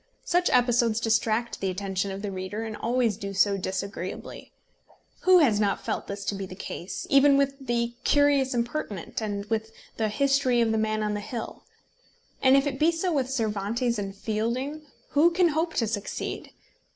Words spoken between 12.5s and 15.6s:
if it be so with Cervantes and Fielding, who can